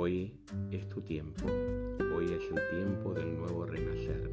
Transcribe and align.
Hoy 0.00 0.32
es 0.70 0.88
tu 0.88 1.00
tiempo, 1.00 1.44
hoy 2.14 2.26
es 2.26 2.52
el 2.52 2.70
tiempo 2.70 3.12
del 3.12 3.36
nuevo 3.36 3.66
renacer. 3.66 4.30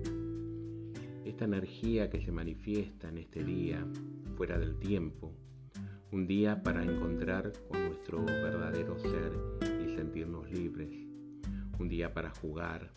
Esta 1.25 1.45
energía 1.45 2.07
que 2.07 2.23
se 2.23 2.31
manifiesta 2.31 3.09
en 3.09 3.17
este 3.17 3.43
día, 3.43 3.83
fuera 4.37 4.59
del 4.59 4.77
tiempo, 4.77 5.33
un 6.11 6.27
día 6.27 6.61
para 6.61 6.83
encontrar 6.83 7.51
con 7.67 7.83
nuestro 7.83 8.23
verdadero 8.23 8.95
ser 8.99 9.33
y 9.83 9.95
sentirnos 9.95 10.51
libres, 10.51 10.91
un 11.79 11.89
día 11.89 12.13
para 12.13 12.29
jugar, 12.29 12.93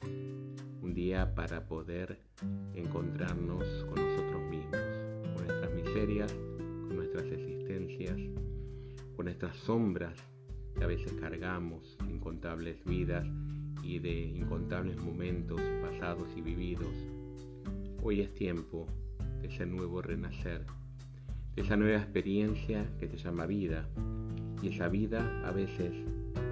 un 0.82 0.92
día 0.92 1.34
para 1.34 1.66
poder 1.66 2.20
encontrarnos 2.74 3.64
con 3.86 3.94
nosotros 3.94 4.42
mismos, 4.50 4.82
con 5.22 5.46
nuestras 5.46 5.72
miserias, 5.72 6.34
con 6.58 6.96
nuestras 6.96 7.24
existencias, 7.32 8.18
con 9.16 9.24
nuestras 9.24 9.56
sombras 9.56 10.37
que 10.78 10.84
a 10.84 10.86
veces 10.86 11.12
cargamos, 11.14 11.98
incontables 12.08 12.84
vidas 12.84 13.26
y 13.82 13.98
de 13.98 14.28
incontables 14.28 14.96
momentos 14.96 15.60
pasados 15.82 16.28
y 16.36 16.40
vividos. 16.40 16.94
Hoy 18.02 18.20
es 18.20 18.32
tiempo 18.34 18.86
de 19.42 19.48
ese 19.48 19.66
nuevo 19.66 20.00
renacer, 20.02 20.64
de 21.56 21.62
esa 21.62 21.76
nueva 21.76 21.98
experiencia 21.98 22.88
que 23.00 23.08
se 23.08 23.16
llama 23.16 23.46
vida. 23.46 23.88
Y 24.62 24.68
esa 24.68 24.88
vida 24.88 25.42
a 25.44 25.50
veces 25.50 25.92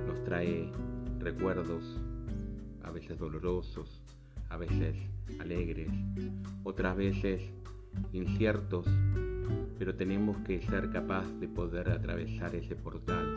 nos 0.07 0.25
trae 0.25 0.73
recuerdos, 1.21 2.01
a 2.83 2.91
veces 2.91 3.19
dolorosos, 3.19 4.03
a 4.49 4.57
veces 4.57 4.97
alegres, 5.39 5.91
otras 6.65 6.97
veces 6.97 7.43
inciertos, 8.13 8.87
pero 9.79 9.95
tenemos 9.95 10.37
que 10.39 10.61
ser 10.63 10.91
capaz 10.91 11.27
de 11.39 11.49
poder 11.49 11.91
atravesar 11.91 12.55
ese 12.55 12.75
portal, 12.75 13.37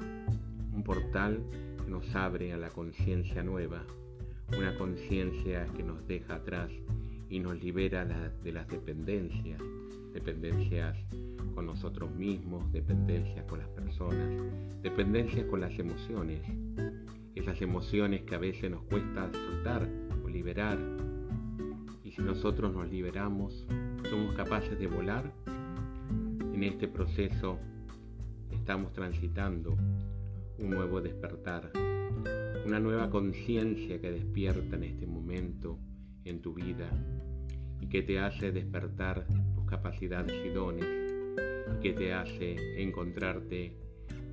un 0.74 0.84
portal 0.84 1.44
que 1.84 1.90
nos 1.90 2.16
abre 2.16 2.54
a 2.54 2.58
la 2.58 2.70
conciencia 2.70 3.44
nueva, 3.44 3.84
una 4.58 4.78
conciencia 4.78 5.66
que 5.76 5.84
nos 5.84 6.06
deja 6.08 6.36
atrás 6.36 6.72
y 7.30 7.40
nos 7.40 7.62
libera 7.62 8.06
de 8.44 8.52
las 8.52 8.68
dependencias, 8.68 9.62
dependencias 10.14 10.98
con 11.54 11.66
nosotros 11.66 12.12
mismos, 12.12 12.72
dependencias 12.72 13.46
con 13.46 13.60
las 13.60 13.70
personas, 13.70 14.30
dependencias 14.82 15.46
con 15.46 15.62
las 15.62 15.78
emociones, 15.78 16.42
esas 17.36 17.62
emociones 17.62 18.22
que 18.24 18.36
a 18.36 18.40
veces 18.40 18.72
nos 18.72 18.84
cuesta 18.84 19.30
soltar 19.32 19.88
o 20.24 20.28
liberar. 20.28 20.80
Y 22.04 22.12
si 22.12 22.22
nosotros 22.22 22.74
nos 22.74 22.90
liberamos, 22.90 23.66
somos 24.10 24.36
capaces 24.36 24.80
de 24.80 24.88
volar. 24.88 25.32
En 26.54 26.64
este 26.64 26.88
proceso 26.88 27.60
estamos 28.52 28.92
transitando 28.94 29.78
un 30.62 30.70
nuevo 30.72 31.02
despertar, 31.02 31.72
una 32.66 32.80
nueva 32.80 33.10
conciencia 33.10 34.00
que 34.00 34.12
despierta 34.12 34.76
en 34.76 34.84
este 34.84 35.08
momento 35.08 35.80
en 36.26 36.42
tu 36.42 36.54
vida 36.54 36.90
y 37.80 37.88
que 37.88 38.02
te 38.02 38.20
hace 38.20 38.52
despertar 38.52 39.26
tus 39.56 39.66
capacidades 39.66 40.34
y 40.46 40.50
dones, 40.50 40.86
que 41.82 41.94
te 41.94 42.14
hace 42.14 42.82
encontrarte 42.82 43.78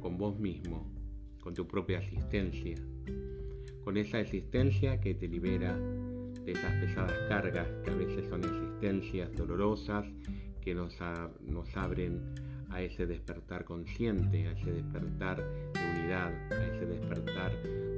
con 0.01 0.19
vos 0.19 0.39
mismo, 0.39 0.93
con 1.41 1.55
tu 1.55 1.67
propia 1.67 1.99
existencia, 1.99 2.77
con 3.85 3.97
esa 3.97 4.21
existencia 4.21 5.01
que 5.01 5.15
te 5.15 5.29
libera 5.29 5.77
de 6.45 6.53
esas 6.53 6.73
pesadas 6.81 7.19
cargas 7.29 7.69
que 7.85 7.91
a 7.91 7.95
veces 7.95 8.27
son 8.29 8.43
existencias 8.45 9.33
dolorosas 9.35 10.07
que 10.61 10.75
nos, 10.75 10.97
nos 11.41 11.77
abren 11.77 12.21
a 12.71 12.83
ese 12.83 13.07
despertar 13.07 13.65
consciente, 13.65 14.49
a 14.49 14.53
ese 14.53 14.73
despertar 14.73 15.39
de 15.73 16.01
unidad, 16.01 16.33
a 16.53 16.67
ese 16.67 16.87
despertar 16.87 17.53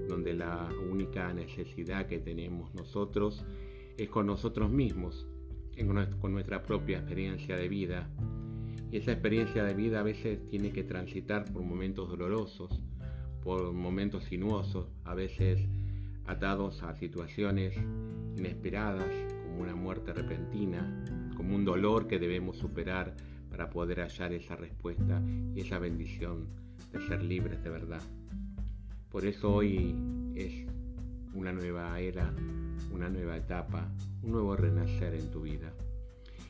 donde 0.09 0.34
la 0.34 0.69
única 0.91 1.32
necesidad 1.32 2.06
que 2.06 2.19
tenemos 2.19 2.75
nosotros 2.75 3.44
es 3.97 4.09
con 4.09 4.26
nosotros 4.26 4.70
mismos, 4.70 5.26
con 6.20 6.32
nuestra 6.32 6.62
propia 6.62 6.98
experiencia 6.98 7.56
de 7.56 7.69
vida. 7.69 8.09
Y 8.91 8.97
esa 8.97 9.12
experiencia 9.12 9.65
de 9.65 9.75
vida 9.75 10.00
a 10.00 10.03
veces 10.03 10.47
tiene 10.48 10.72
que 10.72 10.82
transitar 10.82 11.53
por 11.53 11.62
momentos 11.62 12.09
dolorosos, 12.09 12.81
por 13.43 13.72
momentos 13.72 14.25
sinuosos, 14.25 14.88
a 15.04 15.14
veces 15.14 15.60
atados 16.26 16.82
a 16.82 16.94
situaciones 16.97 17.75
inesperadas, 18.37 19.09
como 19.44 19.62
una 19.62 19.75
muerte 19.75 20.12
repentina, 20.12 21.04
como 21.37 21.54
un 21.54 21.64
dolor 21.64 22.06
que 22.06 22.19
debemos 22.19 22.56
superar 22.56 23.14
para 23.50 23.70
poder 23.70 24.00
hallar 24.00 24.32
esa 24.32 24.56
respuesta 24.56 25.22
y 25.54 25.60
esa 25.60 25.78
bendición 25.78 26.47
de 26.92 27.06
ser 27.06 27.22
libres 27.22 27.62
de 27.62 27.70
verdad. 27.70 28.03
Por 29.10 29.25
eso 29.25 29.53
hoy 29.53 29.94
es 30.34 30.66
una 31.34 31.53
nueva 31.53 31.98
era, 32.00 32.32
una 32.92 33.08
nueva 33.08 33.37
etapa, 33.37 33.88
un 34.22 34.32
nuevo 34.32 34.56
renacer 34.56 35.14
en 35.14 35.31
tu 35.31 35.42
vida. 35.42 35.72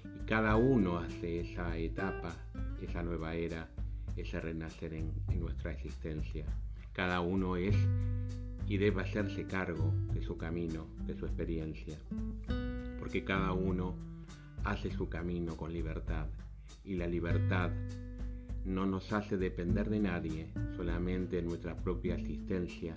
Y 0.04 0.26
cada 0.26 0.56
uno 0.56 0.98
hace 0.98 1.41
esa 1.41 1.76
etapa, 1.76 2.34
esa 2.82 3.03
nueva 3.03 3.34
era, 3.34 3.69
ese 4.16 4.41
renacer 4.41 4.94
en, 4.94 5.12
nuestra 5.38 5.72
existencia. 5.72 6.47
Cada 6.92 7.20
uno 7.20 7.56
es 7.56 7.76
y 8.66 8.76
debe 8.76 9.03
hacerse 9.03 9.47
cargo 9.47 9.92
de 10.12 10.22
su 10.22 10.37
camino, 10.37 10.87
de 11.06 11.16
su 11.16 11.26
experiencia, 11.26 11.97
porque 12.98 13.25
cada 13.25 13.53
uno 13.53 13.94
hace 14.64 14.91
su 14.91 15.08
camino 15.08 15.56
con 15.56 15.72
libertad 15.72 16.26
y 16.84 16.95
la 16.95 17.06
libertad 17.06 17.71
no 18.65 18.87
nos 18.87 19.12
hace 19.12 19.37
depender 19.37 19.89
de 19.89 20.01
nadie, 20.01 20.49
solamente 20.77 21.37
de 21.37 21.43
nuestra 21.43 21.77
propia 21.77 22.17
existencia, 22.17 22.95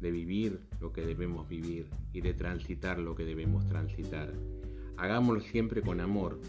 de 0.00 0.10
vivir 0.10 0.60
lo 0.80 0.92
que 0.92 1.02
debemos 1.02 1.48
vivir 1.48 1.86
y 2.12 2.20
de 2.20 2.34
transitar 2.34 2.98
lo 2.98 3.14
que 3.14 3.24
debemos 3.24 3.66
transitar. 3.68 4.32
Hagámoslo 4.96 5.40
siempre 5.40 5.80
con 5.80 6.00
amor, 6.00 6.40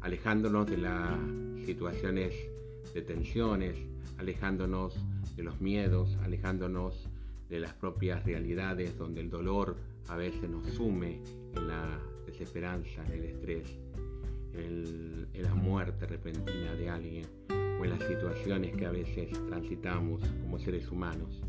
alejándonos 0.00 0.66
de 0.66 0.76
las 0.76 1.18
situaciones 1.64 2.34
de 2.92 3.02
tensiones, 3.02 3.76
alejándonos 4.18 4.94
de 5.34 5.42
los 5.42 5.60
miedos, 5.60 6.16
alejándonos 6.22 7.08
de 7.48 7.60
las 7.60 7.72
propias 7.72 8.24
realidades 8.24 8.96
donde 8.98 9.22
el 9.22 9.30
dolor 9.30 9.76
a 10.08 10.16
veces 10.16 10.48
nos 10.48 10.66
sume 10.66 11.20
en 11.54 11.68
la 11.68 11.98
desesperanza, 12.26 13.04
en 13.06 13.12
el 13.12 13.24
estrés, 13.24 13.78
en, 14.56 15.28
la 15.34 15.54
muerte 15.54 16.06
repentina 16.06 16.74
de 16.74 16.88
alguien 16.88 17.26
o 17.48 17.84
en 17.84 17.90
las 17.90 18.02
situaciones 18.04 18.74
que 18.76 18.86
a 18.86 18.90
veces 18.90 19.30
transitamos 19.48 20.22
como 20.42 20.58
seres 20.58 20.90
humanos. 20.90 21.42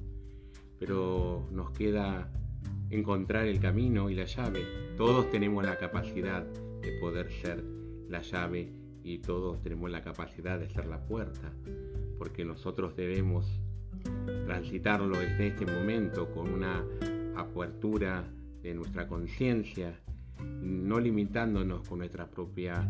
Pero 0.80 1.48
nos 1.52 1.72
queda 1.72 2.32
encontrar 2.90 3.48
el 3.48 3.60
camino 3.60 4.10
y 4.10 4.16
la 4.16 4.26
llave. 4.26 4.66
Todos 4.98 5.30
tenemos 5.30 5.64
la 5.64 5.78
capacidad 5.78 6.44
de 6.44 6.92
poder 7.00 7.32
ser 7.32 7.64
la 8.10 8.22
llave 8.22 8.72
y 9.04 9.20
todos 9.20 9.62
tenemos 9.62 9.92
la 9.92 10.02
capacidad 10.02 10.60
de 10.60 10.70
ser 10.70 10.88
la 10.88 11.06
puerta, 11.06 11.54
porque 12.18 12.44
nosotros 12.44 12.96
debemos 12.96 13.62
transitarlo 14.46 15.18
desde 15.18 15.48
este 15.48 15.66
momento 15.66 16.32
con 16.32 16.52
una 16.52 16.84
apertura 17.36 18.28
de 18.62 18.74
nuestra 18.74 19.08
conciencia, 19.08 20.00
no 20.62 21.00
limitándonos 21.00 21.88
con 21.88 22.00
nuestra 22.00 22.28
propia 22.30 22.90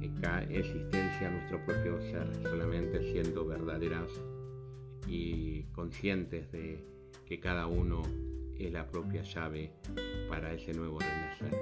eh, 0.00 0.10
existencia, 0.50 1.30
nuestro 1.30 1.64
propio 1.64 2.00
ser, 2.02 2.26
solamente 2.42 3.02
siendo 3.12 3.46
verdaderas 3.46 4.10
y 5.06 5.62
conscientes 5.74 6.50
de 6.52 6.84
que 7.26 7.40
cada 7.40 7.66
uno 7.66 8.02
es 8.58 8.72
la 8.72 8.86
propia 8.86 9.22
llave 9.22 9.72
para 10.28 10.52
ese 10.52 10.72
nuevo 10.74 10.98
renacer. 10.98 11.54